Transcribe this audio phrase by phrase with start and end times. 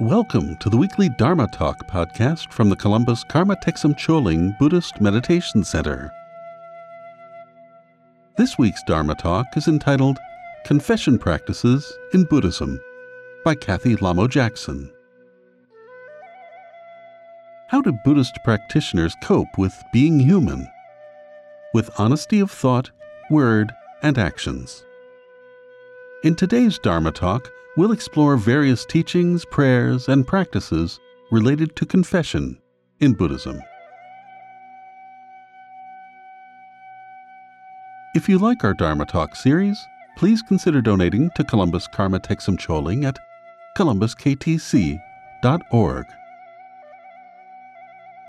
[0.00, 5.62] Welcome to the weekly Dharma Talk podcast from the Columbus Karma Thegsum Choling Buddhist Meditation
[5.62, 6.10] Center.
[8.36, 10.18] This week's Dharma Talk is entitled
[10.64, 12.80] Confession Practices in Buddhism
[13.44, 14.90] by Kathy Lamo Jackson.
[17.68, 20.66] How do Buddhist practitioners cope with being human?
[21.72, 22.90] With honesty of thought,
[23.30, 23.72] word,
[24.02, 24.84] and actions.
[26.24, 30.98] In today's Dharma Talk, we'll explore various teachings, prayers, and practices
[31.30, 32.58] related to confession
[33.00, 33.60] in Buddhism.
[38.14, 39.76] If you like our Dharma Talk series,
[40.16, 43.18] please consider donating to Columbus Karma Thegsum Choling at
[43.76, 46.06] columbusktc.org.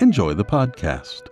[0.02, 1.28] Enjoy the podcast.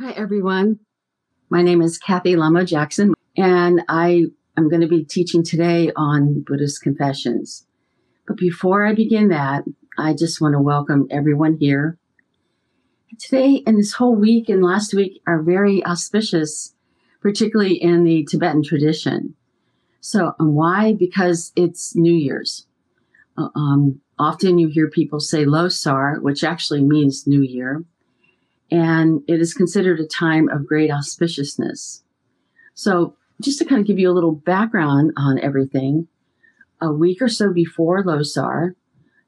[0.00, 0.78] Hi, everyone.
[1.50, 4.26] My name is Kathy Lamo Jackson, and I
[4.58, 7.66] am going to be teaching today on Buddhist confessions.
[8.26, 9.64] But before I begin that,
[9.96, 11.96] I just want to welcome everyone here.
[13.18, 16.74] Today and this whole week and last week are very auspicious,
[17.22, 19.34] particularly in the Tibetan tradition.
[20.02, 20.92] So, and why?
[20.92, 22.66] Because it's New Year's.
[23.38, 27.84] Uh, um, often you hear people say Losar, which actually means New Year
[28.70, 32.02] and it is considered a time of great auspiciousness.
[32.74, 36.08] So, just to kind of give you a little background on everything,
[36.80, 38.74] a week or so before Losar,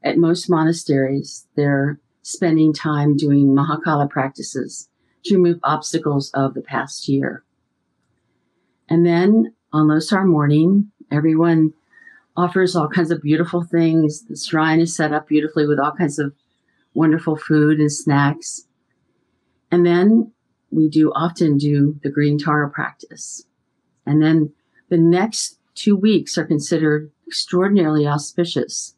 [0.03, 4.89] at most monasteries, they're spending time doing Mahakala practices
[5.25, 7.45] to remove obstacles of the past year.
[8.89, 11.73] And then on Losar morning, everyone
[12.37, 14.23] offers all kinds of beautiful things.
[14.23, 16.33] The shrine is set up beautifully with all kinds of
[16.95, 18.67] wonderful food and snacks.
[19.71, 20.33] And then
[20.71, 23.45] we do often do the green Tara practice.
[24.07, 24.53] And then
[24.89, 28.95] the next two weeks are considered extraordinarily auspicious.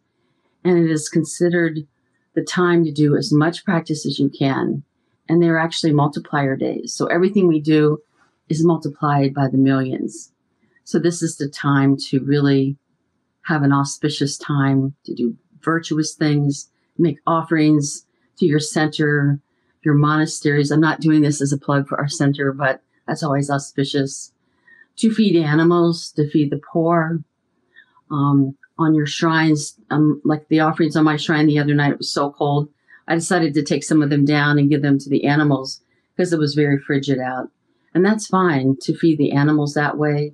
[0.64, 1.86] And it is considered
[2.34, 4.84] the time to do as much practice as you can.
[5.28, 6.94] And they're actually multiplier days.
[6.94, 7.98] So everything we do
[8.48, 10.32] is multiplied by the millions.
[10.84, 12.76] So this is the time to really
[13.46, 18.06] have an auspicious time to do virtuous things, make offerings
[18.38, 19.40] to your center,
[19.84, 20.70] your monasteries.
[20.70, 24.32] I'm not doing this as a plug for our center, but that's always auspicious.
[24.96, 27.20] To feed animals, to feed the poor.
[28.10, 31.98] Um, on your shrines, um, like the offerings on my shrine the other night, it
[31.98, 32.68] was so cold.
[33.08, 35.80] I decided to take some of them down and give them to the animals
[36.14, 37.50] because it was very frigid out.
[37.94, 40.32] And that's fine to feed the animals that way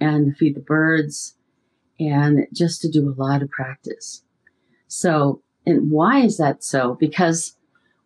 [0.00, 1.34] and to feed the birds
[1.98, 4.22] and just to do a lot of practice.
[4.88, 6.94] So, and why is that so?
[6.94, 7.56] Because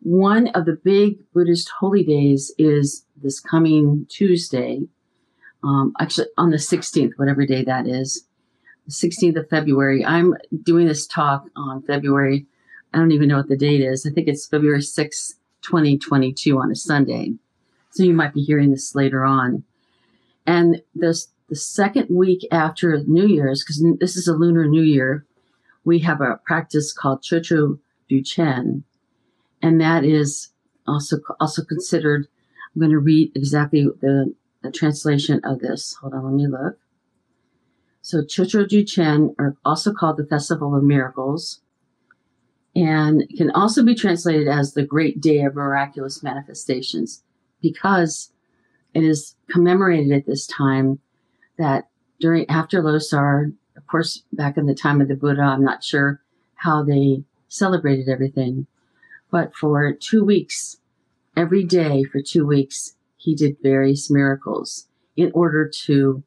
[0.01, 4.83] one of the big Buddhist holy days is this coming Tuesday,
[5.63, 8.25] um, actually on the 16th, whatever day that is,
[8.87, 10.05] the 16th of February.
[10.05, 12.47] I'm doing this talk on February,
[12.93, 14.07] I don't even know what the date is.
[14.07, 17.35] I think it's February 6, 2022 on a Sunday.
[17.91, 19.65] So you might be hearing this later on.
[20.47, 25.27] And this, the second week after New Year's, because this is a lunar New Year,
[25.85, 27.79] we have a practice called Chocho
[28.11, 28.85] Duchen,
[29.63, 30.51] and that is
[30.87, 32.27] also also considered.
[32.75, 35.97] I'm going to read exactly the, the translation of this.
[36.01, 36.79] Hold on, let me look.
[38.03, 41.61] So Chocho Ju Chen, are also called the Festival of Miracles,
[42.77, 47.23] and can also be translated as the Great Day of Miraculous Manifestations,
[47.61, 48.33] because
[48.95, 51.01] it is commemorated at this time
[51.59, 51.89] that
[52.21, 56.21] during after Losar, of course, back in the time of the Buddha, I'm not sure
[56.55, 58.67] how they celebrated everything,
[59.31, 60.79] but for two weeks,
[61.37, 66.23] every day for two weeks, he did various miracles in order to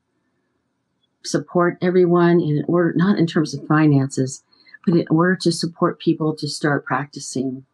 [1.23, 4.43] support everyone in order, not in terms of finances,
[4.85, 7.65] but in order to support people to start practicing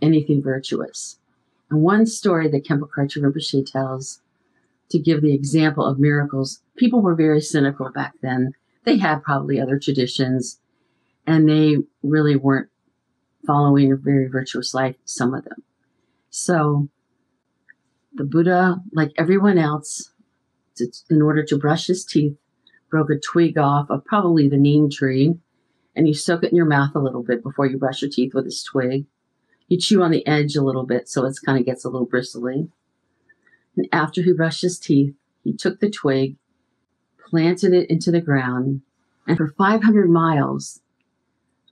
[0.00, 1.18] anything virtuous.
[1.70, 4.20] And one story that Khenpo Karthar Rinpoche tells
[4.90, 8.52] to give the example of miracles, people were very cynical back then.
[8.84, 10.60] They had probably other traditions
[11.26, 12.68] and they really weren't
[13.46, 15.62] following a very virtuous life, some of them.
[16.30, 16.88] So
[18.14, 20.10] the Buddha, like everyone else,
[21.10, 22.36] in order to brush his teeth,
[22.90, 25.34] broke a twig off of probably the neem tree,
[25.94, 28.34] and you soak it in your mouth a little bit before you brush your teeth
[28.34, 29.06] with this twig.
[29.68, 32.06] You chew on the edge a little bit so it kind of gets a little
[32.06, 32.68] bristly.
[33.76, 35.14] And after he brushed his teeth,
[35.44, 36.36] he took the twig,
[37.30, 38.82] planted it into the ground,
[39.26, 40.80] and for 500 miles,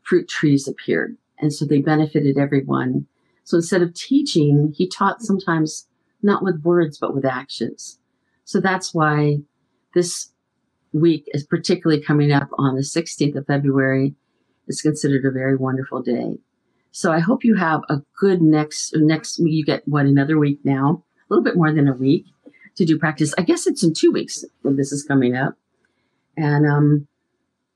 [0.02, 3.06] fruit trees appeared and so they benefited everyone.
[3.44, 5.86] So instead of teaching, he taught sometimes
[6.22, 7.98] not with words, but with actions.
[8.44, 9.38] So that's why
[9.94, 10.30] this
[10.92, 14.14] week is particularly coming up on the 16th of February
[14.68, 16.38] is considered a very wonderful day.
[16.92, 19.52] So I hope you have a good next next week.
[19.52, 22.26] you get what another week now, a little bit more than a week
[22.76, 23.34] to do practice.
[23.38, 25.54] I guess it's in two weeks when this is coming up.
[26.36, 27.06] And um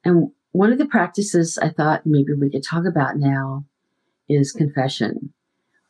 [0.04, 3.64] and one of the practices I thought maybe we could talk about now
[4.28, 5.32] is confession.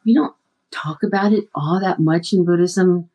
[0.06, 0.34] We don't
[0.70, 3.10] talk about it all that much in Buddhism.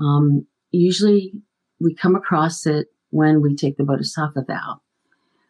[0.00, 1.32] Um, usually
[1.78, 4.80] we come across it when we take the Bodhisattva vow.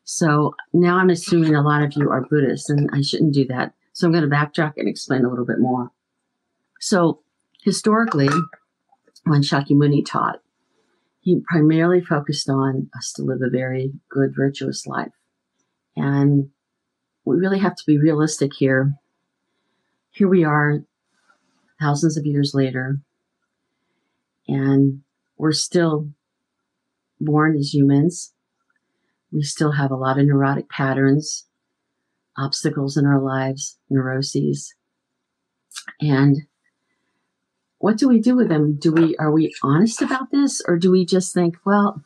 [0.05, 3.73] So now I'm assuming a lot of you are Buddhists, and I shouldn't do that.
[3.95, 5.91] So I'm going to backtrack and explain a little bit more.
[6.81, 7.21] So
[7.63, 8.29] historically,
[9.25, 10.43] when Shakyamuni taught,
[11.21, 15.13] he primarily focused on us to live a very good, virtuous life.
[16.01, 16.49] And
[17.27, 18.95] we really have to be realistic here.
[20.13, 20.83] Here we are,
[21.79, 23.01] thousands of years later,
[24.49, 25.03] and
[25.37, 26.09] we're still
[27.21, 28.33] born as humans.
[29.31, 31.47] We still have a lot of neurotic patterns,
[32.37, 34.75] obstacles in our lives, neuroses.
[36.01, 36.39] And
[37.79, 38.77] what do we do with them?
[38.77, 42.03] Do we are we honest about this or do we just think, well,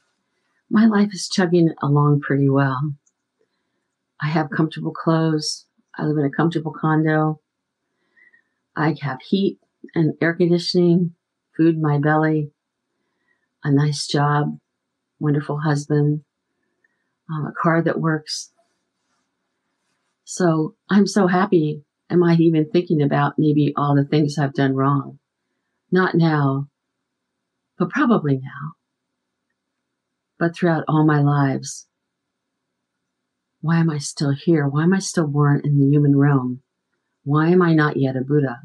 [0.68, 2.94] my life is chugging along pretty well.
[4.24, 5.66] I have comfortable clothes.
[5.98, 7.42] I live in a comfortable condo.
[8.74, 9.58] I have heat
[9.94, 11.14] and air conditioning,
[11.54, 12.50] food in my belly,
[13.62, 14.58] a nice job,
[15.20, 16.24] wonderful husband,
[17.30, 18.50] um, a car that works.
[20.24, 21.82] So I'm so happy.
[22.08, 25.18] Am I even thinking about maybe all the things I've done wrong?
[25.92, 26.68] Not now,
[27.78, 28.72] but probably now.
[30.38, 31.88] But throughout all my lives,
[33.64, 34.68] why am I still here?
[34.68, 36.60] Why am I still born in the human realm?
[37.22, 38.58] Why am I not yet a Buddha?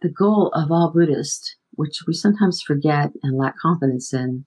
[0.00, 4.46] The goal of all Buddhists, which we sometimes forget and lack confidence in,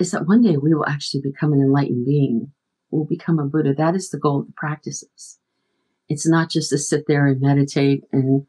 [0.00, 2.50] is that one day we will actually become an enlightened being.
[2.90, 3.72] We'll become a Buddha.
[3.72, 5.38] That is the goal of the practices.
[6.08, 8.48] It's not just to sit there and meditate and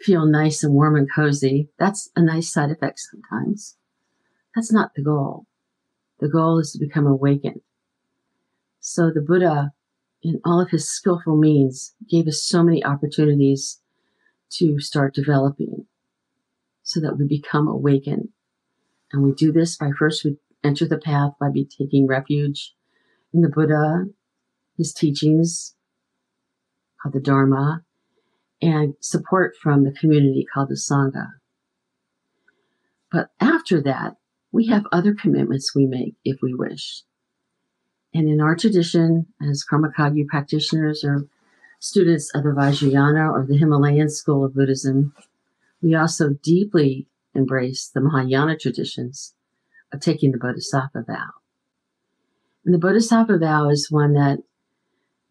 [0.00, 1.70] feel nice and warm and cozy.
[1.76, 3.76] That's a nice side effect sometimes.
[4.54, 5.46] That's not the goal.
[6.20, 7.62] The goal is to become awakened.
[8.90, 9.72] So the Buddha,
[10.22, 13.82] in all of his skillful means, gave us so many opportunities
[14.52, 15.84] to start developing
[16.84, 18.30] so that we become awakened.
[19.12, 22.74] And we do this by first we enter the path by be taking refuge
[23.34, 24.06] in the Buddha,
[24.78, 25.74] his teachings,
[27.02, 27.82] called the Dharma,
[28.62, 31.26] and support from the community called the Sangha.
[33.12, 34.16] But after that,
[34.50, 37.02] we have other commitments we make if we wish.
[38.14, 41.26] And in our tradition, as Karma Kagyu practitioners or
[41.78, 45.14] students of the Vajrayana or the Himalayan school of Buddhism,
[45.82, 49.34] we also deeply embrace the Mahayana traditions
[49.92, 51.30] of taking the Bodhisattva vow.
[52.64, 54.38] And the Bodhisattva vow is one that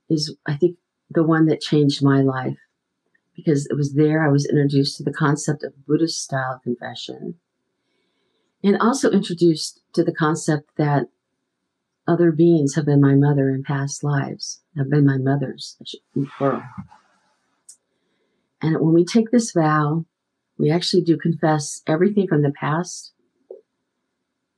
[0.09, 0.77] is, I think,
[1.09, 2.57] the one that changed my life
[3.35, 7.35] because it was there I was introduced to the concept of Buddhist style confession
[8.63, 11.07] and also introduced to the concept that
[12.07, 15.77] other beings have been my mother in past lives, have been my mothers,
[16.37, 16.63] plural.
[18.61, 20.05] And when we take this vow,
[20.57, 23.13] we actually do confess everything from the past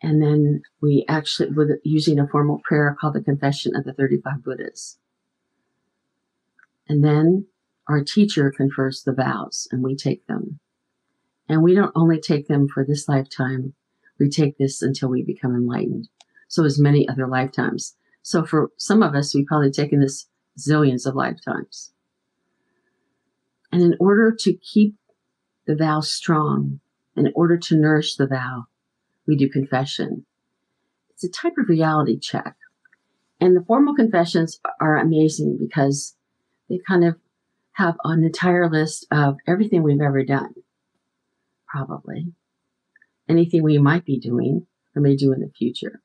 [0.01, 4.43] and then we actually, with using a formal prayer called the Confession of the 35
[4.43, 4.97] Buddhas.
[6.87, 7.47] And then
[7.87, 10.59] our teacher confers the vows and we take them.
[11.49, 13.73] And we don't only take them for this lifetime,
[14.19, 16.07] we take this until we become enlightened.
[16.49, 17.95] So as many other lifetimes.
[18.21, 20.27] So for some of us, we've probably taken this
[20.59, 21.93] zillions of lifetimes.
[23.71, 24.95] And in order to keep
[25.65, 26.81] the vow strong,
[27.15, 28.65] in order to nourish the vow,
[29.27, 30.25] we do confession.
[31.11, 32.55] It's a type of reality check.
[33.39, 36.15] And the formal confessions are amazing because
[36.67, 37.15] they kind of
[37.73, 40.53] have an entire list of everything we've ever done,
[41.67, 42.33] probably.
[43.29, 44.65] Anything we might be doing
[44.95, 46.01] or may do in the future.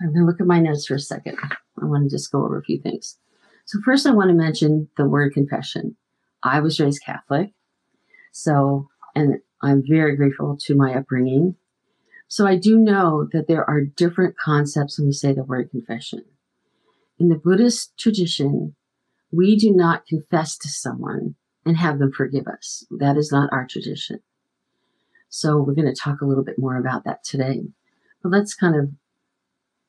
[0.00, 1.36] I'm going to look at my notes for a second.
[1.80, 3.18] I want to just go over a few things.
[3.66, 5.96] So, first, I want to mention the word confession.
[6.42, 7.52] I was raised Catholic.
[8.32, 11.56] So, and I'm very grateful to my upbringing.
[12.28, 16.24] So I do know that there are different concepts when we say the word confession.
[17.18, 18.76] In the Buddhist tradition,
[19.32, 21.34] we do not confess to someone
[21.66, 22.86] and have them forgive us.
[22.90, 24.20] That is not our tradition.
[25.28, 27.62] So we're going to talk a little bit more about that today.
[28.22, 28.90] But let's kind of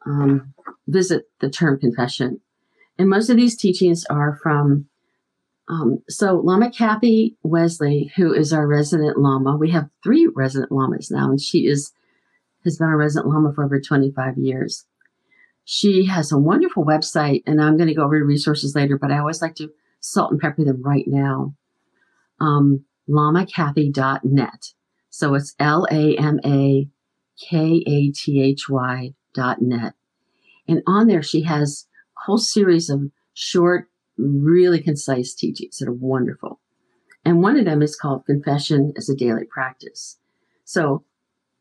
[0.06, 0.54] um,
[0.88, 2.42] visit the term confession.
[2.98, 4.88] And most of these teachings are from,
[5.68, 9.58] um, so Lama Kathy Wesley, who is our resident Lama.
[9.58, 11.92] We have three resident Lamas now, and she is
[12.64, 14.86] has been a resident Lama for over 25 years.
[15.66, 19.12] She has a wonderful website, and I'm going to go over the resources later, but
[19.12, 21.56] I always like to salt and pepper them right now.
[22.40, 24.74] Um, lamakathy.net.
[25.10, 26.88] So it's L A M A
[27.40, 29.94] K A T H Y net.
[30.68, 35.94] And on there, she has a whole series of short, really concise teachings that are
[35.94, 36.60] wonderful.
[37.24, 40.18] And one of them is called Confession as a Daily Practice.
[40.66, 41.04] So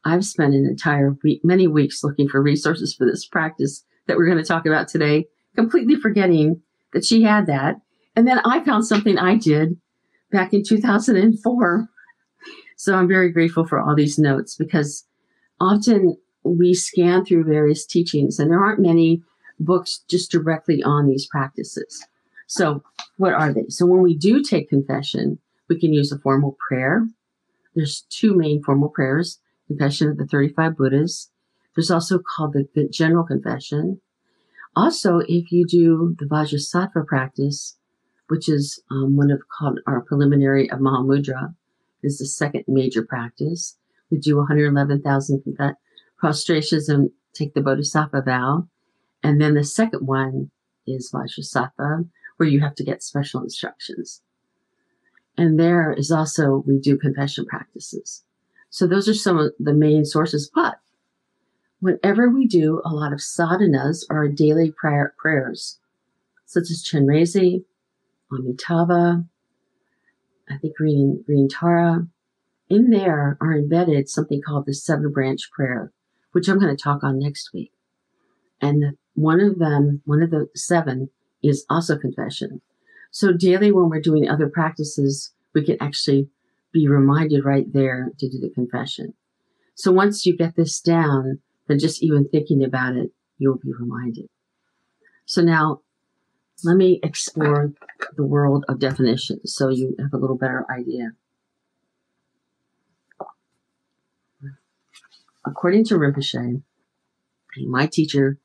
[0.05, 4.27] I've spent an entire week, many weeks looking for resources for this practice that we're
[4.27, 6.63] going to talk about today, completely forgetting
[6.93, 7.77] that she had that.
[8.17, 9.77] And then I found something I did
[10.33, 11.89] back in 2004.
[12.77, 15.05] So I'm very grateful for all these notes because
[15.61, 19.23] often we scan through various teachings and there aren't many
[19.59, 22.05] books just directly on these practices.
[22.47, 22.83] So,
[23.19, 23.67] what are they?
[23.69, 27.07] So, when we do take confession, we can use a formal prayer.
[27.75, 29.39] There's two main formal prayers
[29.71, 31.31] Confession of the 35 Buddhas.
[31.77, 34.01] There's also called the General Confession.
[34.75, 37.77] Also, if you do the Vajrasattva practice,
[38.27, 41.55] which is um, one of called our preliminary of Mahamudra,
[42.03, 43.77] is the second major practice.
[44.11, 45.43] We do 111,000
[46.21, 48.69] prostrations and take the Bodhisattva vow.
[49.23, 50.51] And then the second one
[50.87, 54.23] is Vajrasattva, where you have to get special instructions.
[55.37, 58.25] And there is also, we do confession practices.
[58.69, 60.51] So those are some of the main sources.
[60.55, 60.79] But
[61.81, 65.79] whenever we do a lot of sadhanas or daily prayer, prayers,
[66.47, 67.65] such as Chenrezi,
[68.33, 69.25] Amitabha,
[70.49, 72.07] I think Green, Green Tara,
[72.69, 75.93] in there are embedded something called the seven branch prayer,
[76.33, 77.73] which I'm going to talk on next week.
[78.61, 81.11] And one of them, one of the seven,
[81.43, 82.61] is also confession.
[83.11, 86.29] So daily, when we're doing other practices, we can actually
[86.73, 89.15] be reminded right there to do the confession.
[89.75, 94.27] So once you get this down, then just even thinking about it, you'll be reminded.
[95.25, 95.81] So now
[96.63, 97.73] let me explore
[98.17, 101.13] the world of definitions so you have a little better idea.
[105.47, 106.63] According to Rinpoche,
[107.67, 108.39] my teacher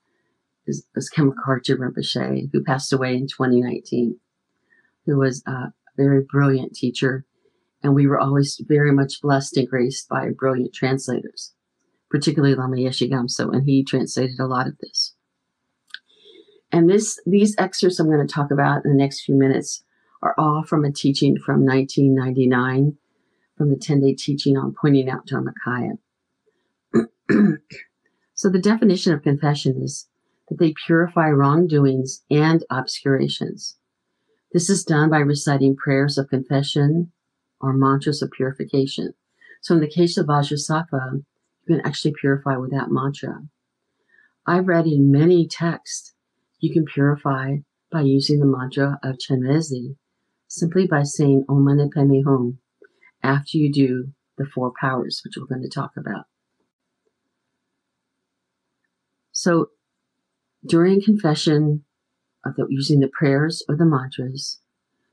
[0.66, 4.20] is, is Khenpo Karthar Rinpoche, who passed away in 2019,
[5.06, 7.25] who was a very brilliant teacher
[7.86, 11.54] and we were always very much blessed and graced by brilliant translators,
[12.10, 15.14] particularly Lama Yeshe Gyamtso, and he translated a lot of this.
[16.72, 19.84] And this, these excerpts I'm going to talk about in the next few minutes
[20.24, 22.98] are all from a teaching from 1999,
[23.56, 26.00] from the 10 day teaching on pointing out Dharmakaya.
[28.34, 30.08] so the definition of confession is
[30.50, 33.77] that they purify wrongdoings and obscurations.
[34.51, 37.12] This is done by reciting prayers of confession,
[37.60, 39.13] or mantras of purification.
[39.62, 41.24] So in the case of Vajrasattva,
[41.67, 43.41] you can actually purify with that mantra.
[44.46, 46.13] I've read in many texts,
[46.60, 47.58] you can purify
[47.91, 49.96] by using the mantra of Chenrezi,
[50.48, 52.60] simply by saying Om Mani Padme Hum
[53.24, 56.25] after you do the four powers, which we're going to talk about.
[59.36, 59.72] So
[60.65, 61.84] during confession
[62.46, 64.62] of the, using the prayers or the mantras,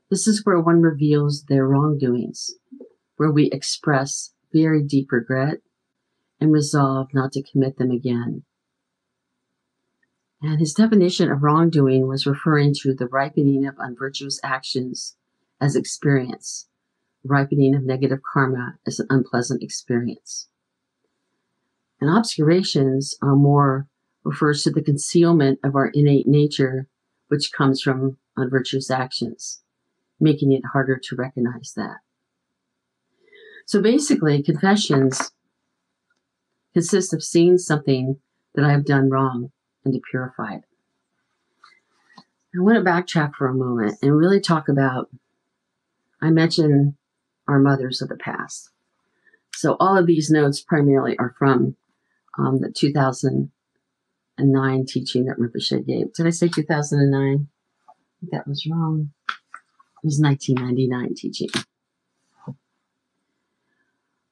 [0.09, 2.51] this is where one reveals their wrongdoings,
[3.17, 5.57] where we express very deep regret
[6.39, 8.43] and resolve not to commit them again.
[10.41, 15.17] And his definition of wrongdoing was referring to the ripening of unvirtuous actions
[15.59, 16.69] as experience,
[17.25, 20.47] ripening of negative karma as an unpleasant experience.
[21.99, 23.89] And obscurations are more
[24.23, 26.87] refers to the concealment of our innate nature,
[27.27, 29.63] which comes from unvirtuous actions
[30.23, 31.97] making it harder to recognize that.
[33.65, 35.31] So basically, confessions
[36.73, 38.17] consist of seeing something
[38.55, 39.51] that I have done wrong
[39.85, 40.63] and to purify it.
[42.55, 45.09] I want to backtrack for a moment and really talk about.
[46.21, 46.95] I mentioned
[47.47, 48.69] our mothers of the past.
[49.53, 51.75] So all of these notes primarily are from
[52.37, 52.71] um, the
[54.37, 56.13] 2009 teaching that Rinpoche gave.
[56.13, 57.47] Did I say 2009?
[58.31, 59.11] That was wrong.
[59.29, 61.49] It was 1999 teaching.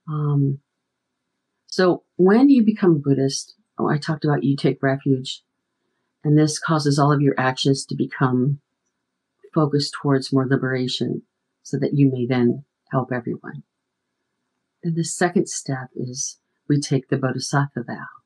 [0.08, 0.60] Um,
[1.67, 5.43] so when you become Buddhist, oh, I talked about you take refuge,
[6.24, 8.60] and this causes all of your actions to become
[9.53, 11.24] focused towards more liberation
[11.63, 13.63] so that you may then help everyone.
[14.84, 18.21] Then the second step is we take the Bodhisattva vow.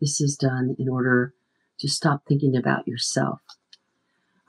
[0.00, 1.34] This is done in order
[1.80, 3.40] to stop thinking about yourself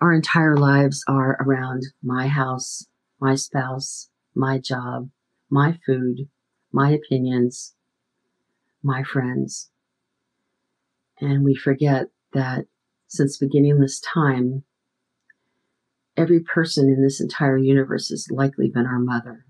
[0.02, 2.88] our entire lives are around my house,
[3.20, 5.12] my spouse, my job,
[5.48, 6.28] my food,
[6.72, 7.76] my opinions,
[8.82, 9.70] my friends.
[11.20, 12.66] And we forget that
[13.08, 14.64] since beginningless time,
[16.18, 19.46] every person in this entire universe has likely been our mother.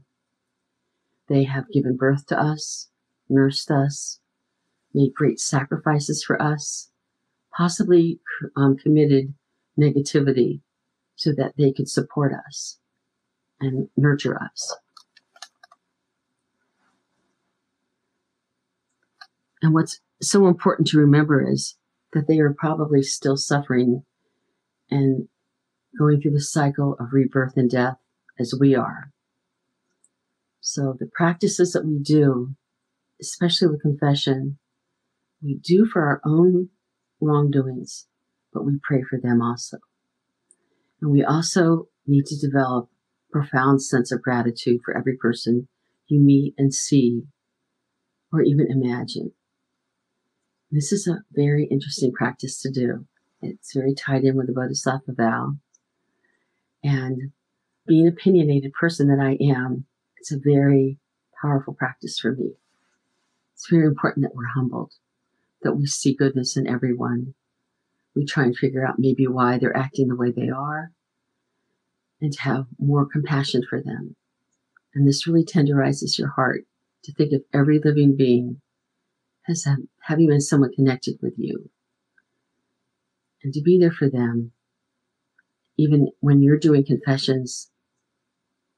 [1.30, 2.90] They have given birth to us,
[3.30, 4.20] nursed us,
[4.94, 6.90] made great sacrifices for us,
[7.56, 8.20] possibly
[8.56, 9.34] um, committed
[9.80, 10.62] negativity
[11.16, 12.80] so that they could support us
[13.60, 14.76] and nurture us.
[19.62, 21.76] And what's so important to remember is
[22.14, 24.04] that they are probably still suffering
[24.90, 25.28] and
[25.98, 27.98] going through the cycle of rebirth and death
[28.40, 29.12] as we are.
[30.62, 32.56] So the practices that we do,
[33.22, 34.58] especially with confession,
[35.42, 36.70] we do for our own
[37.20, 38.08] wrongdoings,
[38.54, 39.78] but we pray for them also.
[41.02, 42.90] And we also need to develop
[43.32, 45.68] profound sense of gratitude for every person
[46.08, 47.24] you meet and see
[48.32, 49.32] or even imagine.
[50.70, 53.06] This is a very interesting practice to do.
[53.42, 55.54] It's very tied in with the Bodhisattva vow.
[56.84, 57.32] And
[57.88, 59.86] being an opinionated person that I am,
[60.18, 61.00] it's a very
[61.42, 62.54] powerful practice for me.
[63.54, 64.94] It's very important that we're humbled,
[65.64, 67.34] that we see goodness in everyone.
[68.16, 70.92] We try and figure out maybe why they're acting the way they are
[72.20, 74.16] and to have more compassion for them.
[74.94, 76.66] And this really tenderizes your heart
[77.04, 78.62] to think of every living being
[79.50, 79.66] as
[80.04, 81.70] having been someone connected with you
[83.44, 84.52] and to be there for them,
[85.78, 87.72] even when you're doing confessions,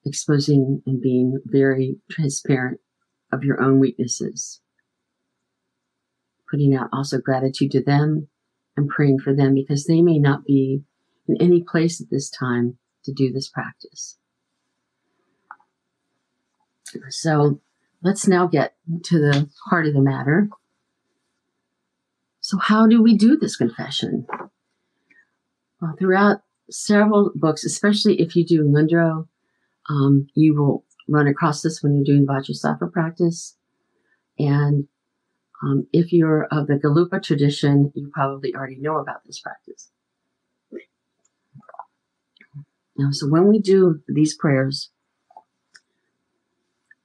[0.06, 2.80] exposing and being very transparent
[3.32, 4.62] of your own weaknesses,
[6.50, 8.28] putting out also gratitude to them
[8.76, 10.84] and praying for them because they may not be
[11.28, 14.18] in any place at this time to do this practice.
[17.10, 17.60] So
[18.02, 20.50] let's now get to the heart of the matter.
[22.40, 24.28] So, how do we do this confession?
[25.82, 29.28] Well, throughout several books, especially if you do Ngondro,
[29.90, 33.56] um, you will run across this when you're doing Vajrasattva practice.
[34.38, 34.88] And
[35.64, 39.90] um, if you're of the Gelugpa tradition, you probably already know about this practice.
[42.98, 44.92] Now, so when we do these prayers,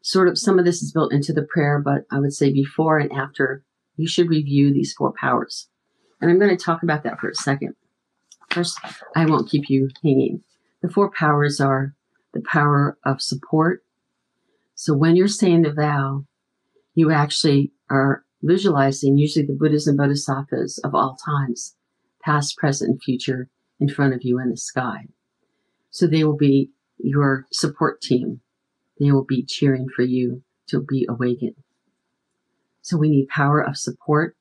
[0.03, 2.99] sort of some of this is built into the prayer, but I would say before
[2.99, 3.63] and after,
[3.97, 5.69] you should review these four powers.
[6.21, 7.75] And I'm going to talk about that for a second.
[8.51, 8.79] First,
[9.15, 10.43] I won't keep you hanging.
[10.83, 11.95] The four powers are
[12.33, 13.85] the power of support.
[14.75, 16.25] So when you're saying the vow,
[16.95, 21.75] you actually are visualizing usually the Buddhas and Bodhisattvas of all times,
[22.23, 23.49] past, present, and future,
[23.81, 25.07] in front of you in the sky.
[25.91, 28.41] So they will be your support team.
[29.01, 31.55] They will be cheering for you to be awakened.
[32.83, 34.37] So we need power of support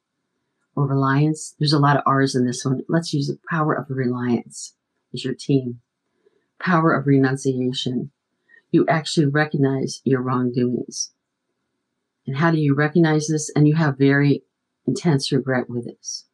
[0.75, 1.55] or reliance.
[1.59, 2.81] There's a lot of R's in this one.
[2.87, 4.73] Let's use the power of reliance
[5.13, 5.81] as your team.
[6.59, 8.11] Power of renunciation.
[8.71, 11.11] You actually recognize your wrongdoings.
[12.27, 13.49] And how do you recognize this?
[13.55, 14.43] And you have very
[14.85, 16.25] intense regret with this.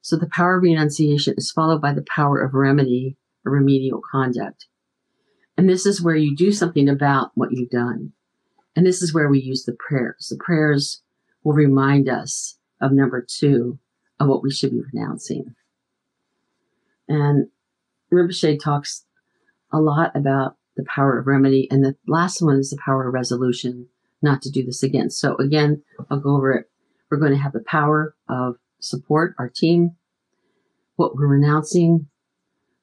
[0.00, 4.66] So the power of renunciation is followed by the power of remedy a remedial conduct.
[5.56, 8.12] And this is where you do something about what you've done.
[8.74, 10.28] And this is where we use the prayers.
[10.30, 11.02] The prayers
[11.42, 13.78] will remind us of number two
[14.20, 15.54] of what we should be renouncing.
[17.08, 17.48] And
[18.12, 19.04] Rinpoche talks
[19.72, 21.68] a lot about the power of remedy.
[21.70, 23.88] And the last one is the power of resolution,
[24.26, 25.08] not to do this again.
[25.08, 26.66] So again, I'll go over it.
[27.10, 29.92] We're going to have the power of support, our team,
[30.96, 32.08] what we're renouncing,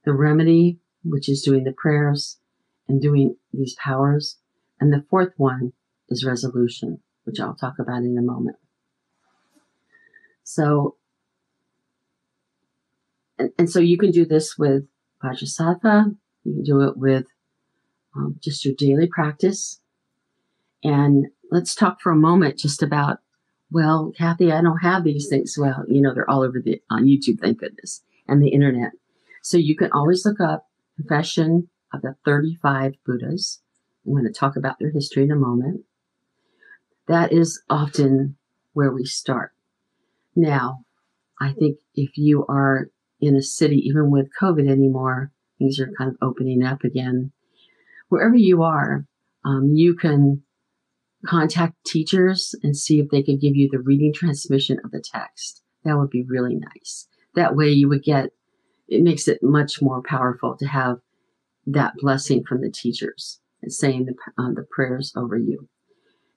[0.06, 2.40] the remedy, which is doing the prayers
[2.88, 4.38] and doing these powers.
[4.80, 5.74] And the fourth one
[6.10, 8.58] is resolution, which I'll talk about in a moment.
[10.44, 10.96] So,
[13.38, 14.84] and, and so you can do this with
[15.24, 17.26] Vajrasattva, you can do it with
[18.16, 19.80] um, just your daily practice.
[20.84, 23.20] And let's talk for a moment just about,
[23.72, 25.56] well, Kathy, I don't have these things.
[25.58, 28.92] Well, you know, they're all over the on YouTube, thank goodness, and the internet.
[29.42, 30.68] So you can always look up
[30.98, 33.62] Confession of the 35 Buddhas.
[34.06, 35.82] I'm going to talk about their history in a moment.
[37.08, 38.38] That is often
[38.74, 39.52] where we start.
[40.36, 40.86] Now,
[41.40, 46.10] I think if you are in a city, even with COVID anymore, things are kind
[46.10, 47.32] of opening up again.
[48.10, 49.06] Wherever you are,
[49.46, 50.44] um, you can
[51.26, 55.62] contact teachers and see if they could give you the reading transmission of the text.
[55.84, 57.08] That would be really nice.
[57.36, 58.32] That way you would get
[58.88, 60.98] it makes it much more powerful to have
[61.66, 65.68] that blessing from the teachers and saying the, uh, the prayers over you.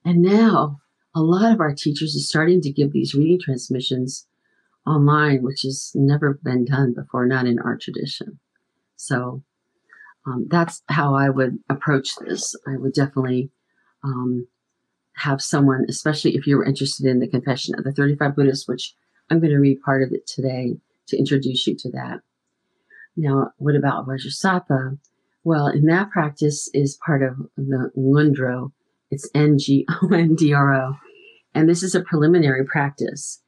[0.05, 0.79] And now
[1.13, 4.25] a lot of our teachers are starting to give these reading transmissions
[4.85, 8.39] online, which has never been done before, not in our tradition.
[8.95, 9.43] So
[10.25, 12.55] um, that's how I would approach this.
[12.65, 13.51] I would definitely
[14.03, 14.47] um,
[15.17, 18.93] have someone, especially if you're interested in the Confession of the 35 Buddhists, which
[19.29, 20.77] I'm going to read part of it today
[21.07, 22.19] to introduce you to that.
[23.15, 24.99] Now, what about Vajrasattva?
[25.43, 28.71] Well, in that practice is part of the Ngondro.
[29.09, 30.95] It's N G O N D R O.
[31.53, 33.41] And this is a preliminary practice.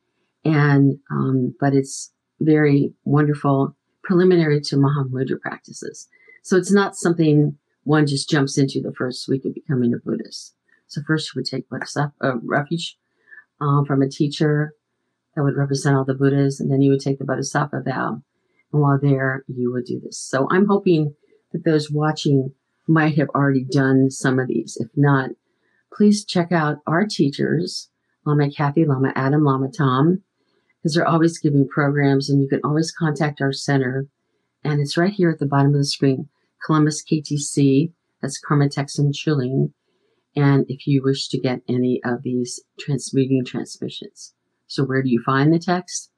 [0.44, 6.08] And, um, but it's very wonderful preliminary to Mahamudra practices.
[6.44, 10.56] So it's not something one just jumps into the first week of becoming a Buddhist.
[10.90, 12.98] So first you would take uh, refuge
[13.62, 14.74] um, from a teacher
[15.36, 18.22] that would represent all the Buddhas, and then you would take the bodhisattva vow.
[18.74, 20.18] And while there, you would do this.
[20.18, 21.16] So I'm hoping
[21.54, 22.54] that those watching
[22.88, 24.78] might have already done some of these.
[24.80, 25.30] If not,
[25.94, 27.90] please check out our teachers,
[28.26, 30.24] Lama Kathy, Lama Adam, Lama Tom,
[30.78, 34.08] because they're always giving programs, and you can always contact our center.
[34.64, 36.30] And it's right here at the bottom of the screen,
[36.66, 37.94] Columbus KTC.
[38.22, 39.72] That's Karma Thegsum Choling
[40.40, 44.34] and if you wish to get any of these transmuting transmissions.
[44.68, 46.12] So, where do you find the text?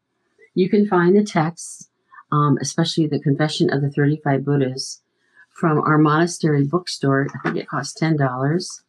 [0.54, 1.90] You can find the text,
[2.32, 5.02] um, especially the Confession of the 35 Buddhas,
[5.50, 7.28] from our monastery bookstore.
[7.34, 8.82] I think it costs $10.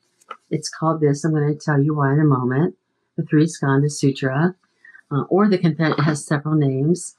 [0.50, 1.24] It's called this.
[1.24, 2.76] I'm going to tell you why in a moment.
[3.16, 4.54] The Three Skanda Sutra,
[5.10, 7.14] uh, or the Confession, it has several names.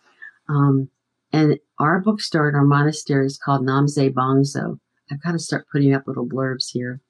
[0.49, 0.89] Um,
[1.31, 4.79] and our bookstore at our monastery is called Namse Bangdzo.
[5.11, 7.01] I've got to start putting up little blurbs here.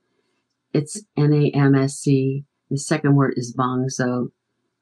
[0.73, 2.45] It's N A M S C.
[2.69, 4.29] The second word is Bangdzo,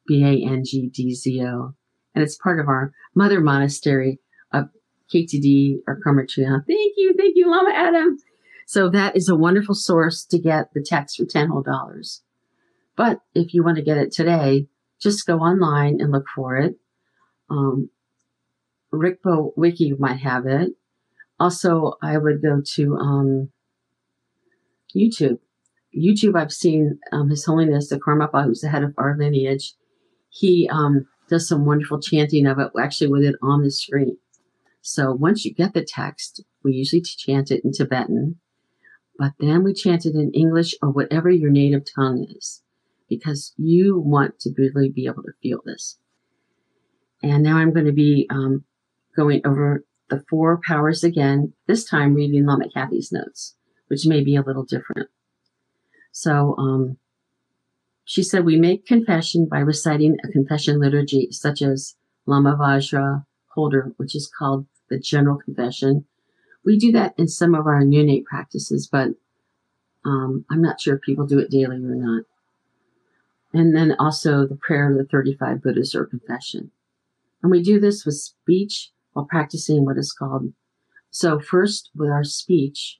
[0.08, 1.75] B A N G D Z O.
[2.15, 4.19] And it's part of our mother monastery
[4.54, 4.69] of
[5.13, 8.17] KTD or Karma Thank you, thank you, Lama Adam.
[8.65, 12.21] So that is a wonderful source to get the text for 10 whole dollars.
[12.95, 14.67] But if you want to get it today,
[15.01, 16.75] just go online and look for it.
[17.49, 17.89] Um,
[18.93, 20.71] Rigpa Wiki might have it.
[21.39, 23.49] Also, I would go to um,
[24.95, 25.39] YouTube
[25.97, 29.73] YouTube, I've seen um, His Holiness the Karmapa, who's the head of our lineage.
[30.30, 34.17] He um, does some wonderful chanting of it, actually with it on the screen.
[34.82, 38.38] So once you get the text, we usually chant it in Tibetan,
[39.19, 42.63] but then we chant it in English or whatever your native tongue is,
[43.10, 45.99] because you want to really be able to feel this.
[47.21, 48.63] And now I'm going to be um,
[49.15, 53.56] going over the four powers again, this time reading Lama Kathy's notes,
[53.88, 55.10] which may be a little different.
[56.12, 56.97] So um,
[58.04, 61.95] she said, We make confession by reciting a confession liturgy, such as
[62.26, 66.06] Lama Vajra Holder, which is called the General Confession.
[66.63, 69.10] We do that in some of our neonate practices, but
[70.06, 72.24] um, I'm not sure if people do it daily or not.
[73.54, 76.71] And then also the prayer of the 35 Buddhas or confession.
[77.41, 80.54] And we do this with speech while practicing what is called.
[81.10, 83.00] So, first, with our speech,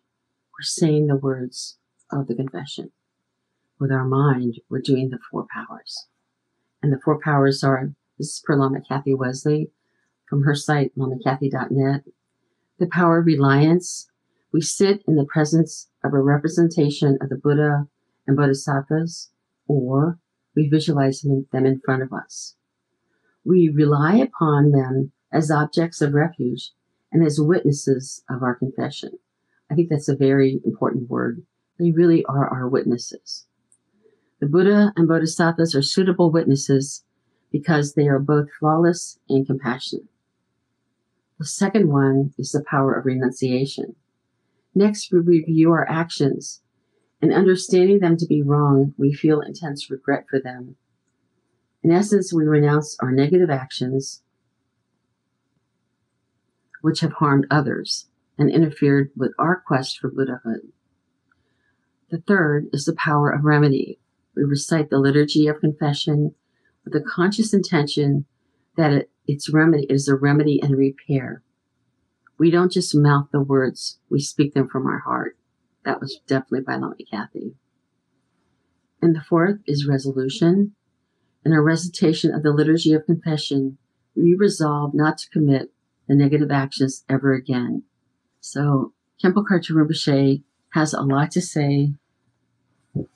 [0.54, 1.78] we're saying the words
[2.12, 2.92] of the confession
[3.82, 6.08] with our mind, we're doing the four powers.
[6.84, 9.72] And the four powers are this is per Lama Kathy Wesley
[10.30, 12.04] from her site, lamakathy.net.
[12.78, 14.08] The power of reliance.
[14.54, 17.88] We sit in the presence of a representation of the Buddha
[18.28, 19.32] and Bodhisattvas,
[19.68, 20.20] or
[20.56, 22.56] we visualize them in front of us.
[23.44, 26.72] We rely upon them as objects of refuge
[27.12, 29.18] and as witnesses of our confession.
[29.72, 31.44] I think that's a very important word.
[31.80, 33.48] They really are our witnesses.
[34.42, 37.04] The Buddha and Bodhisattvas are suitable witnesses
[37.52, 40.08] because they are both flawless and compassionate.
[41.38, 43.96] The second one is the power of renunciation.
[44.74, 46.64] Next, we review our actions,
[47.22, 50.76] and understanding them to be wrong, we feel intense regret for them.
[51.84, 54.24] In essence, we renounce our negative actions,
[56.82, 58.08] which have harmed others
[58.40, 60.72] and interfered with our quest for Buddhahood.
[62.10, 64.00] The third is the power of remedy,
[64.36, 66.34] we recite the liturgy of confession
[66.84, 68.26] with the conscious intention
[68.78, 71.44] that it, its remedy is a remedy and repair.
[72.40, 75.38] We don't just mouth the words, we speak them from our heart.
[75.86, 77.56] That was definitely by Lama Kathy.
[79.02, 80.76] And the fourth is resolution.
[81.44, 83.78] In our recitation of the liturgy of confession,
[84.16, 85.72] we resolve not to commit
[86.08, 87.84] the negative actions ever again.
[88.40, 91.94] So Khenpo Karthar Rinpoche has a lot to say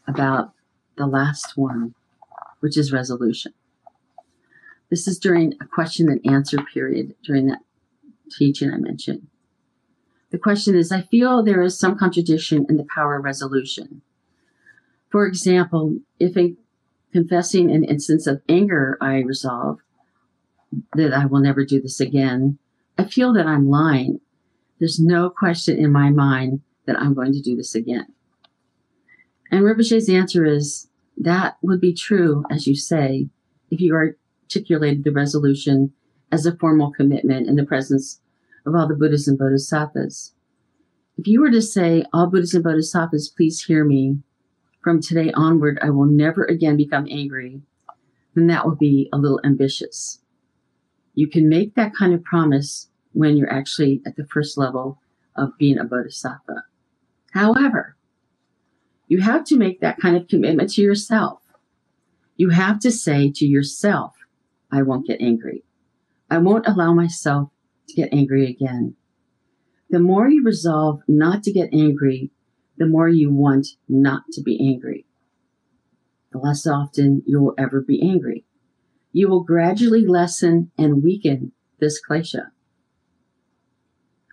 [0.07, 0.54] about
[0.97, 1.93] the last one,
[2.59, 3.53] which is resolution.
[4.89, 7.59] This is during a question and answer period during that
[8.31, 9.27] teaching I mentioned.
[10.31, 14.01] The question is I feel there is some contradiction in the power of resolution.
[15.09, 16.55] For example, if a
[17.13, 19.79] confessing an instance of anger, I resolve
[20.95, 22.57] that I will never do this again.
[22.97, 24.19] I feel that I'm lying.
[24.79, 28.07] There's no question in my mind that I'm going to do this again.
[29.51, 33.29] And Rinpoche's answer is that would be true, as you say,
[33.71, 35.93] if you articulated the resolution
[36.31, 38.19] as a formal commitment in the presence
[38.65, 40.33] of all the Buddhas and Bodhisattvas.
[41.17, 44.17] If you were to say, All Buddhas and Bodhisattvas, please hear me,
[44.83, 47.61] from today onward, I will never again become angry,
[48.35, 50.19] then that would be a little ambitious.
[51.13, 54.99] You can make that kind of promise when you're actually at the first level
[55.35, 56.65] of being a bodhisattva.
[57.31, 57.95] However,
[59.07, 61.41] you have to make that kind of commitment to yourself.
[62.37, 64.15] You have to say to yourself,
[64.71, 65.63] I won't get angry.
[66.29, 67.49] I won't allow myself
[67.87, 68.95] to get angry again.
[69.89, 72.31] The more you resolve not to get angry,
[72.77, 75.05] the more you want not to be angry.
[76.31, 78.43] The less often you will ever be angry.
[79.13, 82.47] You will gradually lessen and weaken this klesha.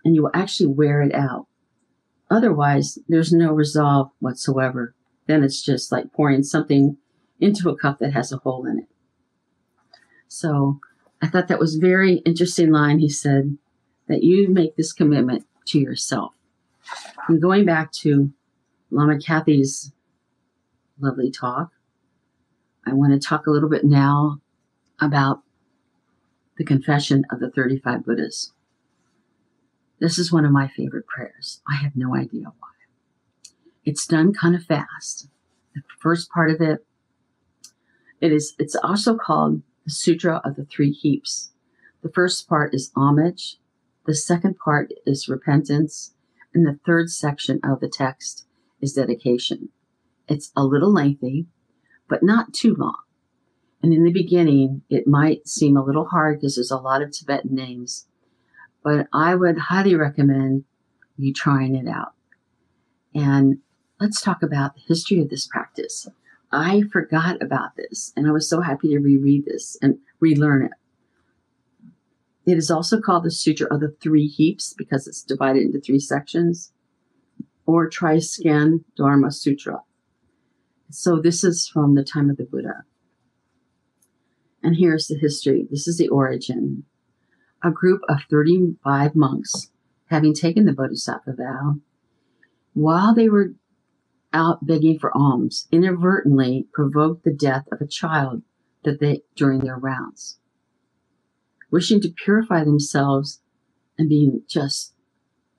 [0.03, 1.47] And you will actually wear it out.
[2.33, 4.95] Otherwise, there's no resolve whatsoever.
[5.27, 6.97] Then it's just like pouring something
[7.39, 8.87] into a cup that has a hole in it.
[10.27, 10.79] So
[11.21, 12.97] I thought that was very interesting line.
[12.97, 13.55] He said
[14.07, 16.33] that you make this commitment to yourself.
[17.27, 18.33] And going back to
[18.89, 19.91] Lama Kathy's
[20.99, 21.69] lovely talk,
[22.87, 24.41] I want to talk a little bit now
[24.99, 25.43] about
[26.57, 28.53] the confession of the 35 Buddhas.
[29.99, 31.61] This is one of my favorite prayers.
[31.67, 32.69] I have no idea why.
[33.85, 35.27] It's done kind of fast.
[35.75, 36.85] The first part of it,
[38.21, 41.51] it is it's also called the Sutra of the Three Heaps.
[42.01, 43.57] The first part is homage,
[44.05, 46.13] the second part is repentance,
[46.53, 48.45] and the third section of the text
[48.81, 49.69] is dedication.
[50.27, 51.47] It's a little lengthy,
[52.09, 52.97] but not too long.
[53.81, 57.11] And in the beginning, it might seem a little hard because there's a lot of
[57.11, 58.07] Tibetan names,
[58.83, 60.65] but I would highly recommend
[61.17, 62.13] you trying it out.
[63.15, 63.59] And
[63.99, 66.07] let's talk about the history of this practice.
[66.51, 70.71] I forgot about this, and I was so happy to reread this and relearn it.
[72.45, 75.99] It is also called the Sutra of the Three Heaps because it's divided into three
[75.99, 76.73] sections,
[77.65, 79.81] or Triskand Dharma Sutra.
[80.89, 82.83] So this is from the time of the Buddha.
[84.61, 85.67] And here's the history.
[85.71, 86.83] This is the origin.
[87.63, 89.71] A group of 35 monks,
[90.07, 91.79] having taken the Bodhisattva vow,
[92.73, 93.53] while they were
[94.33, 98.41] out begging for alms, inadvertently provoked the death of a child
[98.83, 100.39] that they during their rounds
[101.73, 103.41] wishing to purify themselves
[103.97, 104.93] and being just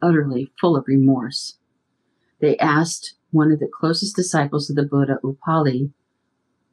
[0.01, 1.59] utterly full of remorse.
[2.41, 5.91] They asked one of the closest disciples of the Buddha, Upali,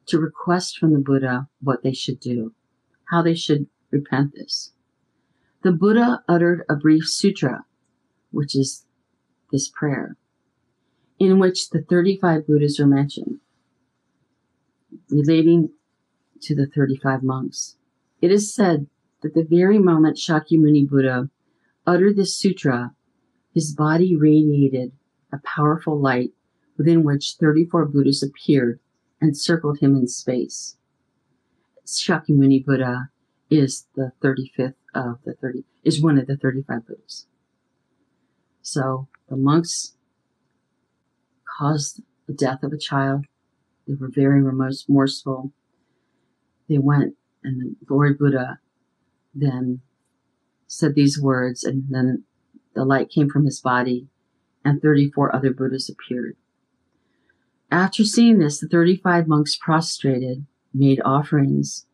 [0.06, 2.54] to request from the Buddha what they should do,
[3.10, 4.74] how they should repent this.
[5.63, 7.65] The Buddha uttered a brief sutra,
[8.32, 8.86] which is
[9.52, 10.17] this prayer,
[11.19, 13.39] in which the 35 Buddhas are mentioned,
[15.12, 15.69] relating
[16.41, 17.78] to the 35 monks.
[18.21, 18.88] It is said
[19.21, 21.30] that the very moment Shakyamuni Buddha
[21.86, 22.95] uttered this sutra,
[23.54, 24.93] his body radiated
[25.32, 26.32] a powerful light
[26.76, 28.80] within which 34 Buddhas appeared
[29.19, 30.78] and circled him in space.
[31.86, 33.10] Shakyamuni Buddha
[33.52, 37.27] is the 35th of the 30, is one of the 35 Buddhas.
[38.62, 39.95] So the monks
[41.58, 43.25] caused the death of a child.
[43.88, 45.51] They were very remorseful.
[46.69, 48.60] They went and the Lord Buddha
[49.34, 49.82] then
[50.67, 52.23] said these words, and then
[52.75, 54.08] the light came from his body,
[54.63, 56.36] and 34 other Buddhas appeared.
[57.71, 61.86] After seeing this, the 35 monks prostrated, made offerings,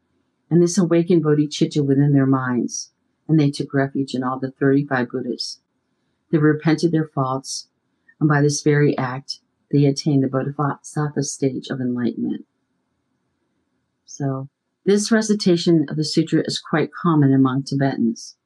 [0.50, 2.92] and this awakened bodhicitta within their minds,
[3.28, 5.60] and they took refuge in all the 35 Buddhas.
[6.32, 7.70] They repented their faults,
[8.20, 9.40] and by this very act,
[9.72, 12.46] they attained the bodhisattva stage of enlightenment.
[14.06, 14.50] So,
[14.86, 18.38] this recitation of the sutra is quite common among Tibetans.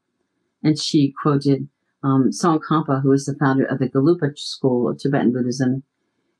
[0.64, 1.70] And she quoted
[2.04, 5.84] um, Tsongkhapa, who is the founder of the Gelugpa school of Tibetan Buddhism,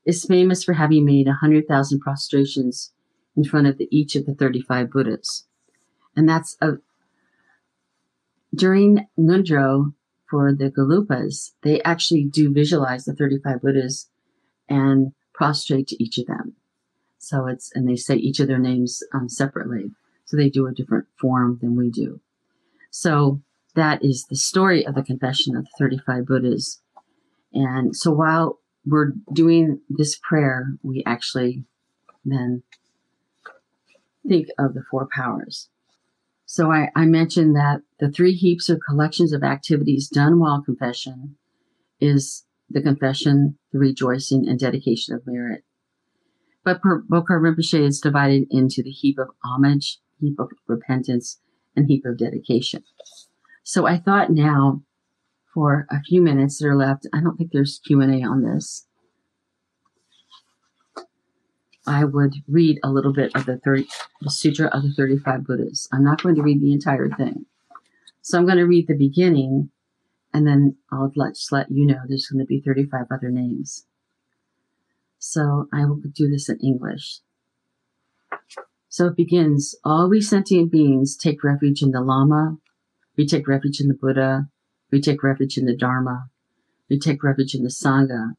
[0.04, 2.92] is famous for having made 100,000 prostrations
[3.36, 5.46] in front of the, each of the 35 Buddhas.
[6.16, 6.72] And that's a,
[8.54, 9.94] during Ngondro
[10.28, 14.08] for the Gelugpas, they actually do visualize the 35 Buddhas
[14.68, 16.54] and prostrate to each of them.
[17.18, 19.90] So it's, and they say each of their names um, separately.
[20.24, 22.20] So they do a different form than we do.
[22.90, 23.40] So
[23.74, 26.80] that is the story of the confession of the 35 Buddhas.
[27.52, 31.64] And so while we're doing this prayer, we actually
[32.24, 32.62] then
[34.26, 35.68] think of the four powers.
[36.52, 41.36] So I, I mentioned that the three heaps or collections of activities done while confession
[41.98, 45.64] is the confession, the rejoicing, and dedication of merit.
[46.62, 51.40] But Bokar Rinpoche is divided into the heap of homage, heap of repentance,
[51.74, 52.84] and heap of dedication.
[53.62, 54.82] So I thought now,
[55.54, 58.42] for a few minutes that are left, I don't think there's Q and A on
[58.42, 58.86] this.
[61.86, 63.86] I would read a little bit of the 30,
[64.20, 65.88] the Sutra of the 35 Buddhas.
[65.92, 67.46] I'm not going to read the entire thing.
[68.20, 69.70] So I'm going to read the beginning,
[70.32, 73.86] and then I'll let, just let you know there's going to be 35 other names.
[75.18, 77.20] So I will do this in English.
[78.88, 82.58] So it begins All we sentient beings take refuge in the Lama,
[83.16, 84.48] we take refuge in the Buddha,
[84.90, 86.26] we take refuge in the Dharma,
[86.88, 88.34] we take refuge in the Sangha.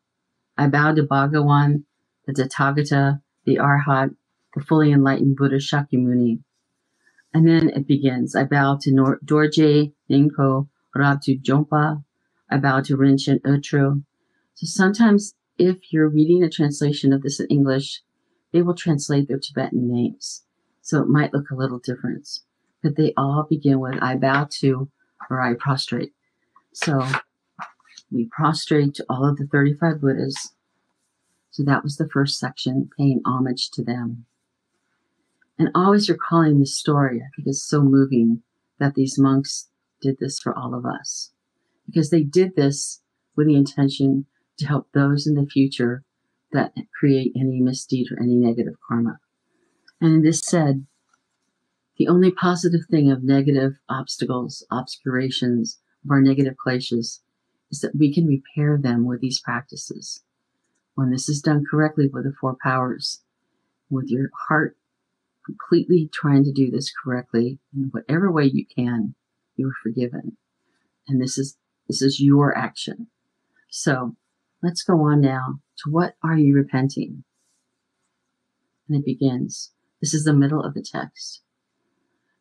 [0.58, 1.86] I bow to Bhagawan,
[2.28, 4.16] the Tathagata, the Arhat,
[4.56, 6.40] the fully enlightened Buddha Shakyamuni.
[7.34, 8.36] And then it begins.
[8.36, 12.04] I bow to Nor- Dorje, Ningpo, Rabtu Jompa.
[12.52, 14.04] I bow to Rinchen Utro.
[14.56, 18.02] So sometimes if you're reading a translation of this in English,
[18.54, 20.44] they will translate their Tibetan names.
[20.82, 22.28] So it might look a little different.
[22.84, 24.90] But they all begin with I bow to
[25.30, 26.14] or I prostrate.
[26.74, 27.08] So
[28.12, 30.54] we prostrate to all of the 35 Buddhas
[31.54, 34.26] so that was the first section, paying homage to them.
[35.60, 38.42] And always recalling the story, I think it's so moving
[38.80, 39.70] that these monks
[40.02, 41.30] did this for all of us.
[41.86, 43.02] Because they did this
[43.36, 44.26] with the intention
[44.58, 46.04] to help those in the future
[46.54, 49.20] that create any misdeed or any negative karma.
[50.02, 50.88] And this said,
[51.98, 57.20] the only positive thing of negative obstacles, obscurations, of our negative kleshas
[57.70, 60.24] is that we can repair them with these practices.
[60.96, 63.22] When this is done correctly with the four powers,
[63.90, 64.78] with your heart
[65.46, 69.16] completely trying to do this correctly in whatever way you can,
[69.56, 70.38] you are forgiven.
[71.08, 73.08] And this is this is your action.
[73.70, 74.16] So
[74.62, 77.24] let's go on now to what are you repenting?
[78.88, 79.72] And it begins.
[80.02, 81.42] This is the middle of the text.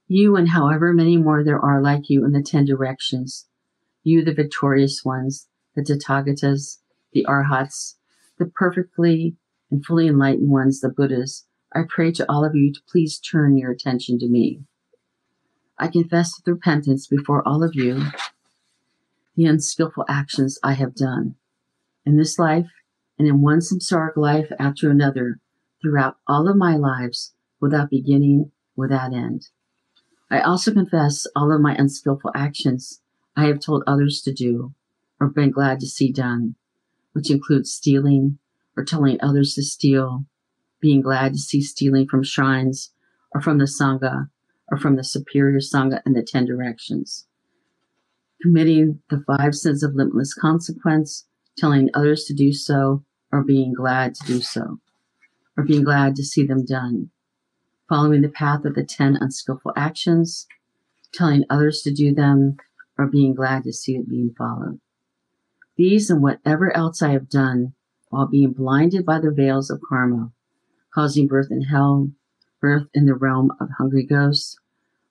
[0.06, 3.46] You and however many more there are like you in the ten directions,
[4.02, 6.78] you the victorious ones, the Tathagatas,
[7.12, 7.96] the Arhats,
[8.42, 9.36] the perfectly
[9.70, 13.56] and fully enlightened ones, the Buddhas, I pray to all of you to please turn
[13.56, 14.62] your attention to me.
[15.78, 18.02] I confess with repentance before all of you
[19.36, 21.36] the unskillful actions I have done
[22.04, 22.68] in this life
[23.18, 25.38] and in one samsaric life after another
[25.80, 29.48] throughout all of my lives without beginning, without end.
[30.30, 33.00] I also confess all of my unskillful actions
[33.36, 34.74] I have told others to do
[35.20, 36.56] or been glad to see done
[37.12, 38.38] which includes stealing
[38.76, 40.24] or telling others to steal,
[40.80, 42.92] being glad to see stealing from shrines
[43.34, 44.28] or from the Sangha
[44.70, 47.26] or from the superior Sangha and the ten directions.
[48.40, 54.14] Committing the five sins of limitless consequence, telling others to do so, or being glad
[54.14, 54.80] to do so,
[55.56, 57.10] or being glad to see them done.
[57.88, 60.46] Following the path of the ten unskillful actions,
[61.12, 62.56] telling others to do them,
[62.98, 64.80] or being glad to see it being followed.
[65.76, 67.74] These and whatever else I have done
[68.10, 70.32] while being blinded by the veils of karma,
[70.92, 72.10] causing birth in hell,
[72.60, 74.56] birth in the realm of hungry ghosts,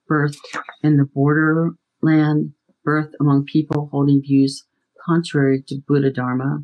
[0.06, 0.36] birth
[0.82, 4.64] in the borderland, birth among people holding views
[5.04, 6.62] contrary to Buddha Dharma,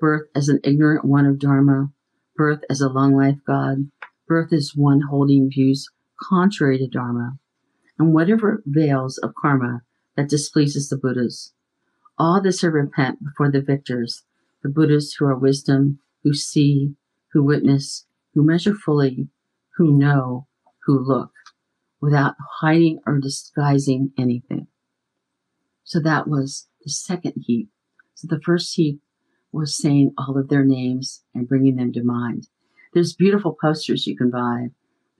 [0.00, 1.90] birth as an ignorant one of Dharma,
[2.36, 3.90] birth as a long life God,
[4.28, 5.88] birth as one holding views
[6.22, 7.38] contrary to Dharma,
[7.98, 9.82] and whatever veils of karma
[10.16, 11.52] that displeases the Buddhas.
[12.18, 14.24] All this I repent before the victors,
[14.62, 16.94] the Buddhas who are wisdom, who see,
[17.32, 19.28] who witness, who measure fully,
[19.76, 20.46] who know,
[20.86, 21.32] who look,
[22.00, 24.66] without hiding or disguising anything.
[25.84, 27.68] So that was the second heap.
[28.14, 29.00] So the first heap
[29.52, 32.48] was saying all of their names and bringing them to mind.
[32.94, 34.70] There's beautiful posters you can buy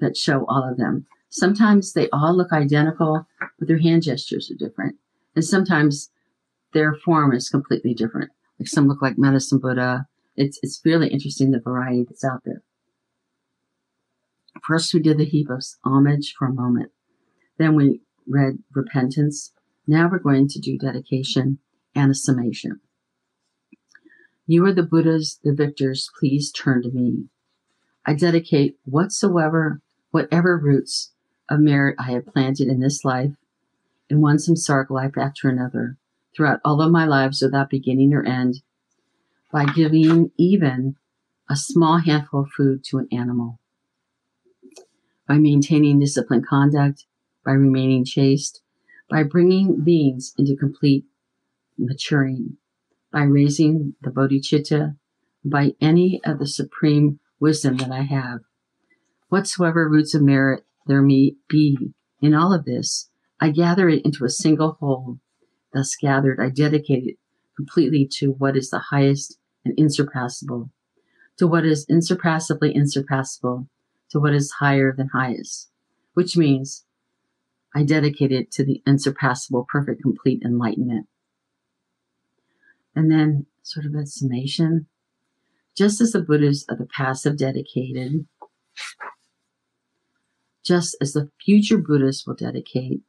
[0.01, 1.07] that show all of them.
[1.28, 3.26] Sometimes they all look identical,
[3.59, 4.97] but their hand gestures are different.
[5.34, 6.11] And sometimes
[6.76, 8.30] their form is completely different.
[8.60, 9.82] Like some look like medicine Buddha.
[9.82, 9.98] Uh,
[10.36, 12.62] it's it's really interesting the variety that's out there.
[14.62, 16.92] First, we did the heap of homage for a moment.
[17.58, 19.54] Then we read repentance.
[19.86, 21.60] Now we're going to do dedication
[21.94, 22.80] and a summation.
[24.46, 26.10] You are the Buddhas, the victors.
[26.20, 27.24] Please turn to me.
[28.04, 31.12] I dedicate whatsoever, whatever roots
[31.48, 33.32] of merit I have planted in this life,
[34.10, 35.96] in one samsaric life after another,
[36.37, 38.61] throughout all of my lives without beginning or end
[39.51, 40.97] by giving even
[41.49, 43.59] a small handful of food to an animal.
[45.26, 47.07] by maintaining disciplined conduct,
[47.45, 48.62] by remaining chaste,
[49.11, 51.05] by bringing beings into complete
[51.78, 52.57] maturing,
[53.12, 54.97] by raising the bodhicitta,
[55.45, 58.41] by any of the supreme wisdom that I have.
[59.28, 63.11] Whatsoever roots of merit there may be in all of this,
[63.41, 65.18] I gather it into a single whole.
[65.76, 67.16] Thus gathered, I dedicate it
[67.54, 70.70] completely to what is the highest and insurpassable,
[71.36, 73.68] to what is insurpassably insurpassable,
[74.08, 75.68] to what is higher than highest,
[76.14, 76.86] which means
[77.74, 81.08] I dedicate it to the unsurpassable, perfect, complete enlightenment.
[82.94, 84.86] And then, sort of a summation,
[85.76, 88.26] just as the Buddhas of the past have dedicated,
[90.64, 93.02] just as the future Buddhists will dedicate,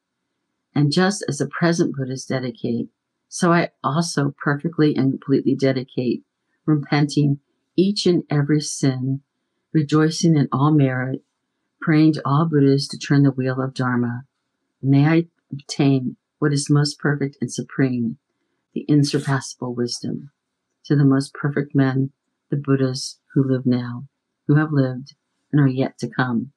[0.77, 2.89] and just as the present Buddhists dedicate,
[3.27, 6.21] so I also perfectly and completely dedicate,
[6.67, 7.39] repenting
[7.75, 9.21] each and every sin,
[9.73, 11.23] rejoicing in all merit,
[11.81, 14.25] praying to all Buddhas to turn the wheel of Dharma.
[14.79, 18.19] May I obtain what is most perfect and supreme,
[18.75, 20.29] the insurpassable wisdom.
[20.85, 22.11] To the most perfect men,
[22.51, 24.07] the Buddhas who live now,
[24.45, 25.15] who have lived,
[25.51, 26.51] and are yet to come.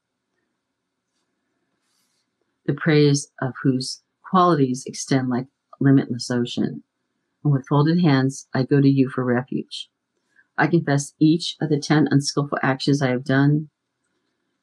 [2.66, 5.46] The praise of whose qualities extend like
[5.80, 6.84] limitless ocean.
[7.42, 9.88] And with folded hands, I go to you for refuge.
[10.56, 13.70] I confess each of the ten unskillful actions I have done,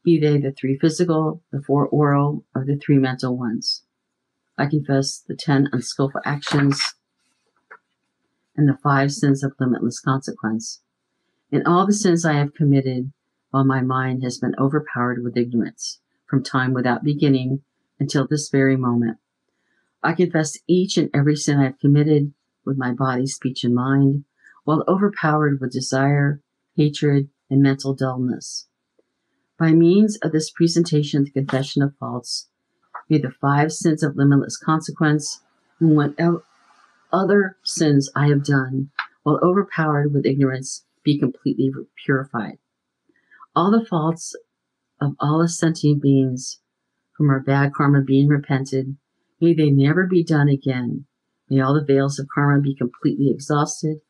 [0.03, 3.83] be they the three physical, the four oral, or the three mental ones.
[4.57, 6.81] I confess the ten unskillful actions
[8.55, 10.81] and the five sins of limitless consequence.
[11.51, 13.11] In all the sins I have committed,
[13.51, 17.61] while my mind has been overpowered with ignorance, from time without beginning
[17.99, 19.17] until this very moment.
[20.03, 22.33] I confess each and every sin I have committed
[22.65, 24.25] with my body, speech, and mind,
[24.63, 26.41] while overpowered with desire,
[26.75, 28.67] hatred, and mental dullness.
[29.57, 32.49] By means of this presentation of the confession of faults,
[33.09, 35.41] may the five sins of limitless consequence
[35.79, 36.43] and whatever
[37.11, 38.89] other sins I have done,
[39.23, 41.71] while overpowered with ignorance, be completely
[42.05, 42.59] purified.
[43.55, 44.35] All the faults
[44.99, 46.59] of all sentient beings
[47.15, 48.97] from our bad karma being repented,
[49.39, 51.05] may they never be done again.
[51.49, 54.01] May all the veils of karma be completely exhausted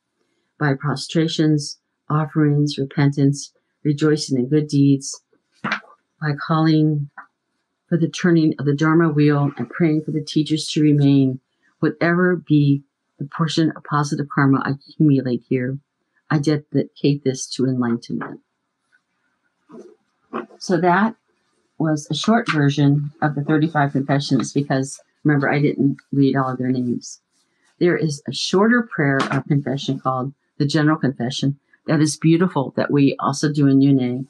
[0.60, 3.52] by prostrations, offerings, repentance,
[3.84, 5.22] rejoicing in good deeds,
[5.64, 7.10] by calling
[7.88, 11.40] for the turning of the Dharma wheel and praying for the teachers to remain,
[11.80, 12.84] whatever be
[13.20, 15.78] the portion of positive karma I accumulate here,
[16.30, 18.42] I dedicate this to enlightenment.
[20.60, 21.16] So that
[21.78, 26.58] was a short version of the 35 confessions because remember, I didn't read all of
[26.58, 27.22] their names.
[27.80, 32.92] There is a shorter prayer of confession called the General Confession that is beautiful that
[32.92, 34.28] we also do in Yunnan.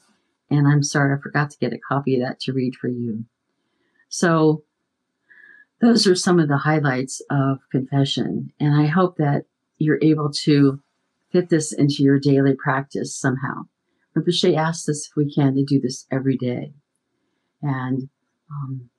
[0.49, 3.25] And I'm sorry, I forgot to get a copy of that to read for you.
[4.09, 4.63] So
[5.81, 8.51] those are some of the highlights of confession.
[8.59, 9.45] And I hope that
[9.77, 10.81] you're able to
[11.31, 13.65] fit this into your daily practice somehow.
[14.15, 16.73] Rinpoche asked us if we can to do this every day.
[17.61, 18.09] And
[18.49, 18.89] um,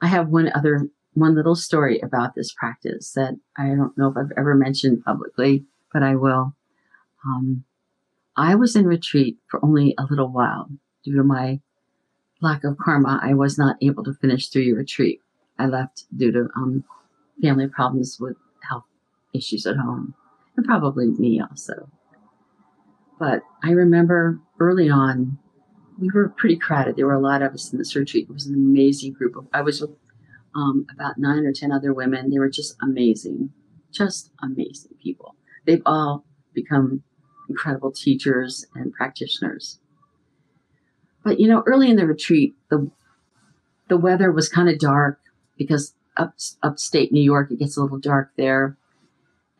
[0.00, 4.16] I have one other, one little story about this practice that I don't know if
[4.16, 6.54] I've ever mentioned publicly, but I will.
[7.24, 7.64] Um,
[8.36, 10.68] I was in retreat for only a little while
[11.04, 11.60] due to my
[12.40, 13.20] lack of karma.
[13.22, 15.20] I was not able to finish through your retreat.
[15.58, 16.84] I left due to um,
[17.42, 18.36] family problems with
[18.68, 18.84] health
[19.34, 20.14] issues at home,
[20.56, 21.88] and probably me also.
[23.18, 25.38] But I remember early on,
[25.98, 26.94] we were pretty crowded.
[26.94, 28.28] There were a lot of us in this retreat.
[28.28, 29.36] It was an amazing group.
[29.36, 29.90] Of, I was with
[30.58, 32.30] um, about nine or ten other women.
[32.30, 33.50] They were just amazing,
[33.92, 35.36] just amazing people.
[35.66, 37.02] They've all become
[37.48, 39.78] incredible teachers and practitioners.
[41.24, 42.90] But you know, early in the retreat, the
[43.88, 45.20] the weather was kind of dark
[45.56, 48.76] because up upstate New York it gets a little dark there,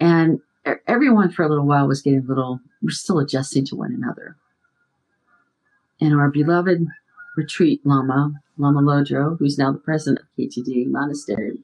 [0.00, 0.40] and
[0.86, 2.60] everyone for a little while was getting a little.
[2.82, 4.36] We're still adjusting to one another.
[6.00, 6.86] And our beloved
[7.38, 11.58] retreat Lama, Lama Lodro, who's now the president of KTD Monastery,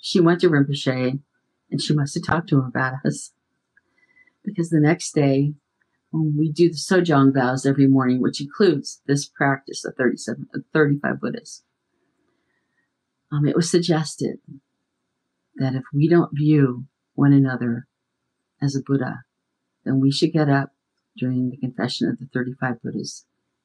[0.00, 1.20] she went to Rinpoche
[1.70, 3.32] and she must have talked to him about us.
[4.44, 5.54] Because the next day,
[6.10, 11.20] when we do the Sojong vows every morning, which includes this practice of 37, 35
[11.20, 11.62] Buddhists,
[13.32, 14.38] um, it was suggested
[15.56, 17.86] that if we don't view one another
[18.60, 19.20] as a Buddha,
[19.84, 20.70] then we should get up
[21.16, 23.24] during the confession of the 35 Buddhas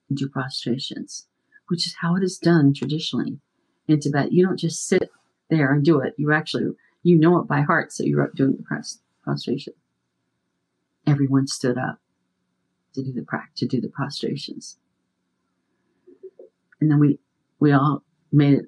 [0.10, 1.28] and do prostrations,
[1.72, 3.40] which is how it is done traditionally
[3.88, 4.34] in Tibet.
[4.34, 5.10] You don't just sit
[5.50, 6.14] there and do it.
[6.18, 6.66] You actually,
[7.02, 8.84] you know it by heart, so you're doing the
[9.24, 9.74] prostration.
[11.08, 12.00] Everyone stood up
[12.94, 14.78] to do the to do the prostrations.
[16.82, 17.20] And then we
[17.62, 18.04] we all
[18.34, 18.66] made it,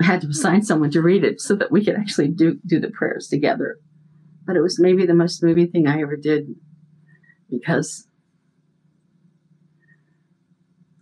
[0.00, 2.90] had to assign someone to read it so that we could actually do, do the
[2.90, 3.78] prayers together.
[4.46, 6.54] But it was maybe the most moving thing I ever did
[7.50, 8.08] because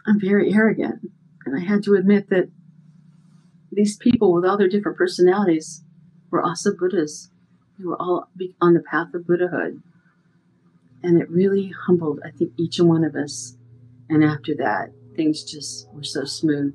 [0.05, 1.12] I'm very arrogant.
[1.49, 2.51] And I had to admit that
[3.72, 5.82] these people with all their different personalities
[6.30, 7.30] were also Buddhas.
[7.78, 8.28] They were all
[8.61, 9.82] on the path of Buddhahood.
[11.03, 13.57] And it really humbled, I think, each and one of us.
[14.11, 16.74] And after that, things just were so smooth.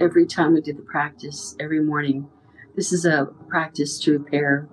[0.00, 2.28] Every time we did the practice, every morning,
[2.76, 4.68] this is a practice to repair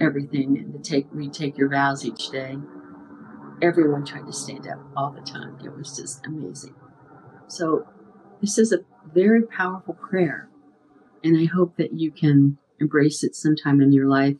[0.00, 2.58] everything and to take retake your vows each day.
[3.62, 5.58] Everyone tried to stand up all the time.
[5.64, 6.74] It was just amazing.
[7.48, 7.86] So
[8.40, 10.48] this is a very powerful prayer.
[11.24, 14.36] And I hope that you can embrace it sometime in your life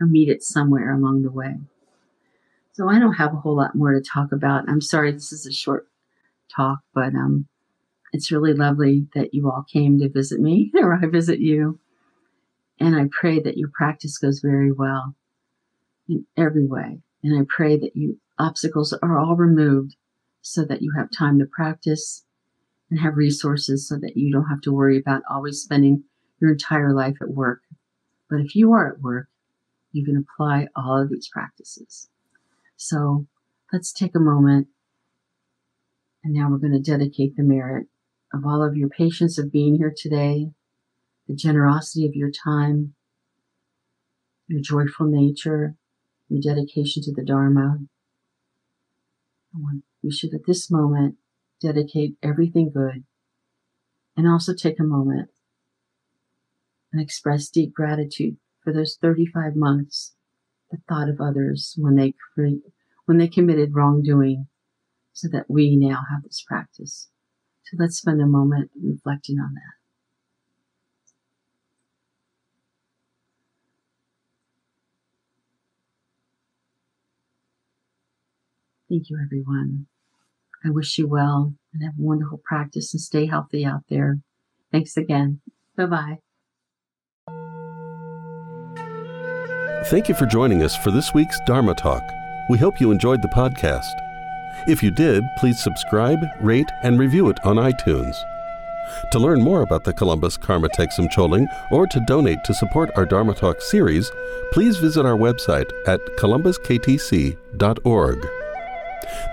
[0.00, 1.56] or meet it somewhere along the way.
[2.72, 4.68] So I don't have a whole lot more to talk about.
[4.68, 5.86] I'm sorry this is a short
[6.54, 7.46] talk, but um,
[8.12, 11.80] it's really lovely that you all came to visit me or I visit you.
[12.78, 15.14] And I pray that your practice goes very well
[16.08, 17.00] in every way.
[17.22, 19.96] And I pray that you obstacles are all removed
[20.42, 22.25] so that you have time to practice
[22.90, 26.04] and have resources so that you don't have to worry about always spending
[26.40, 27.62] your entire life at work.
[28.30, 29.28] But if you are at work,
[29.92, 32.08] you can apply all of these practices.
[32.76, 33.26] So
[33.72, 34.68] let's take a moment.
[36.22, 37.86] And now we're going to dedicate the merit
[38.34, 40.50] of all of your patience of being here today,
[41.28, 42.94] the generosity of your time,
[44.48, 45.76] your joyful nature,
[46.28, 47.78] your dedication to the Dharma.
[50.02, 51.16] We should at this moment
[51.60, 53.04] dedicate everything good
[54.16, 55.30] and also take a moment
[56.92, 60.14] and express deep gratitude for those 35 months
[60.70, 62.14] the thought of others when they
[63.04, 64.46] when they committed wrongdoing
[65.12, 67.08] so that we now have this practice.
[67.64, 69.76] So let's spend a moment reflecting on that.
[78.88, 79.86] Thank you, everyone.
[80.66, 84.18] I wish you well and have wonderful practice and stay healthy out there.
[84.72, 85.40] Thanks again.
[85.76, 86.18] Bye bye.
[89.86, 92.02] Thank you for joining us for this week's Dharma Talk.
[92.50, 93.92] We hope you enjoyed the podcast.
[94.66, 98.16] If you did, please subscribe, rate, and review it on iTunes.
[99.12, 103.06] To learn more about the Columbus Karma Thegsum Choling or to donate to support our
[103.06, 104.10] Dharma Talk series,
[104.52, 108.26] please visit our website at columbusktc.org.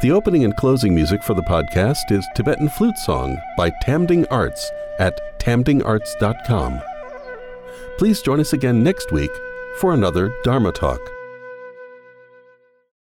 [0.02, 4.72] The opening and closing music for the podcast is Tibetan Flute Song by Tamding Arts
[5.00, 6.82] at tamdingarts.com.
[7.98, 9.32] Please join us again next week
[9.80, 11.00] for another Dharma Talk.